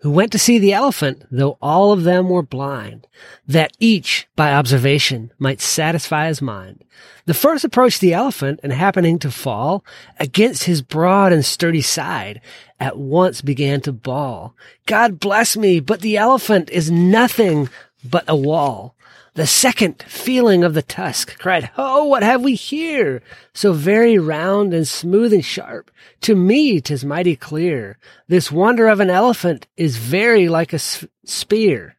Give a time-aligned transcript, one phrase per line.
[0.00, 3.06] who went to see the elephant, though all of them were blind,
[3.46, 6.84] that each, by observation, might satisfy his mind.
[7.26, 9.84] The first approached the elephant, and happening to fall
[10.18, 12.40] against his broad and sturdy side,
[12.78, 14.54] at once began to bawl,
[14.86, 17.68] God bless me, but the elephant is nothing
[18.04, 18.94] but a wall.
[19.34, 23.22] The second feeling of the tusk cried, Ho, what have we here?
[23.54, 25.90] So very round and smooth and sharp.
[26.22, 27.96] To me, 'tis mighty clear.
[28.26, 30.80] This wonder of an elephant is very like a
[31.24, 31.96] spear.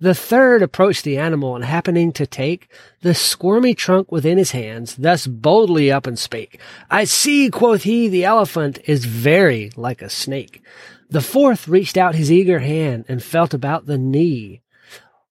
[0.00, 2.70] The third approached the animal and happening to take
[3.02, 8.08] the squirmy trunk within his hands, thus boldly up and spake, I see, quoth he,
[8.08, 10.62] the elephant is very like a snake.
[11.10, 14.62] The fourth reached out his eager hand and felt about the knee.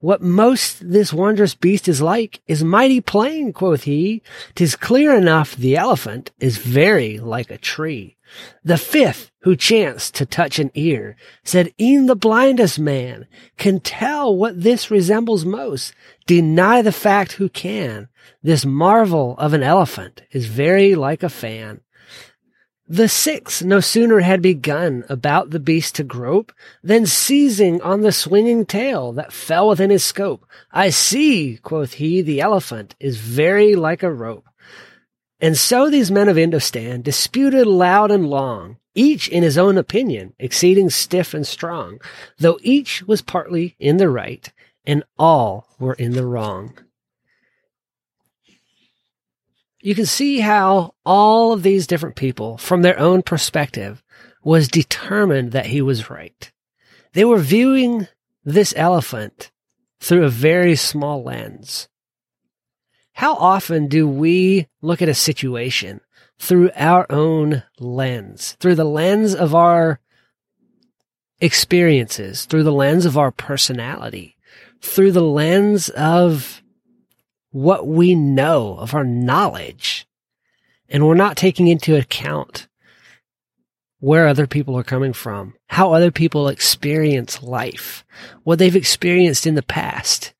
[0.00, 4.22] What most this wondrous beast is like is mighty plain, quoth he.
[4.54, 8.16] Tis clear enough the elephant is very like a tree.
[8.62, 13.26] The fifth, who chanced to touch an ear, said, E'en the blindest man
[13.56, 15.94] can tell what this resembles most.
[16.26, 18.08] Deny the fact who can.
[18.42, 21.80] This marvel of an elephant is very like a fan.
[22.90, 28.12] The sixth no sooner had begun about the beast to grope than seizing on the
[28.12, 30.46] swinging tail that fell within his scope.
[30.72, 34.48] I see, quoth he, the elephant is very like a rope.
[35.38, 40.32] And so these men of Indostan disputed loud and long, each in his own opinion,
[40.38, 42.00] exceeding stiff and strong,
[42.38, 44.50] though each was partly in the right,
[44.86, 46.74] and all were in the wrong
[49.80, 54.02] you can see how all of these different people, from their own perspective,
[54.42, 56.50] was determined that he was right.
[57.12, 58.08] They were viewing
[58.44, 59.50] this elephant
[60.00, 61.88] through a very small lens.
[63.12, 66.00] How often do we look at a situation
[66.38, 70.00] through our own lens, through the lens of our
[71.40, 74.36] experiences, through the lens of our personality,
[74.80, 76.62] through the lens of
[77.58, 80.06] what we know of our knowledge.
[80.88, 82.68] And we're not taking into account
[83.98, 88.04] where other people are coming from, how other people experience life,
[88.44, 90.32] what they've experienced in the past,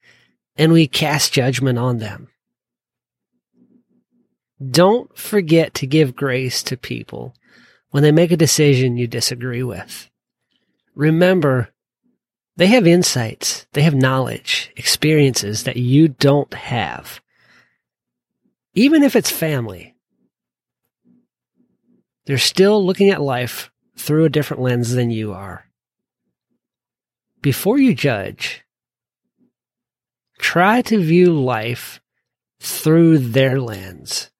[0.56, 2.28] and we cast judgment on them.
[4.64, 7.34] Don't forget to give grace to people
[7.90, 10.08] when they make a decision you disagree with.
[10.94, 11.70] Remember,
[12.58, 17.20] they have insights, they have knowledge, experiences that you don't have.
[18.74, 19.94] Even if it's family,
[22.26, 25.66] they're still looking at life through a different lens than you are.
[27.42, 28.64] Before you judge,
[30.40, 32.00] try to view life
[32.58, 34.32] through their lens.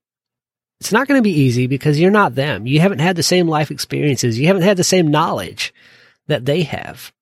[0.81, 2.67] It's not going to be easy because you're not them.
[2.67, 4.41] You haven't had the same life experiences.
[4.41, 5.73] You haven't had the same knowledge
[6.27, 7.13] that they have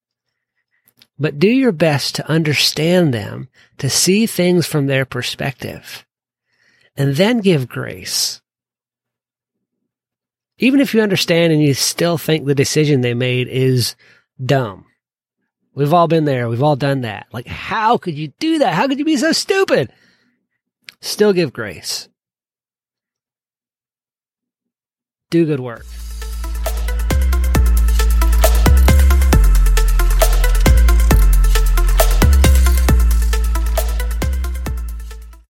[1.19, 6.04] but do your best to understand them, to see things from their perspective,
[6.97, 8.41] and then give grace.
[10.59, 13.94] Even if you understand and you still think the decision they made is
[14.43, 14.87] dumb.
[15.75, 16.49] We've all been there.
[16.49, 17.27] We've all done that.
[17.33, 18.72] Like, how could you do that?
[18.72, 19.93] How could you be so stupid?
[21.03, 22.09] Still give grace.
[25.28, 25.84] Do good work.